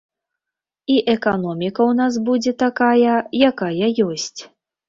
[0.93, 3.15] І эканоміка ў нас будзе такая,
[3.53, 4.41] якая ёсць.